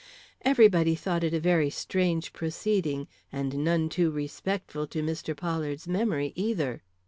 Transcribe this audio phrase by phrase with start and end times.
[0.41, 5.37] Everybody thought it a very strange proceeding, and none too respectful to Mr.
[5.37, 6.81] Pollard's memory either."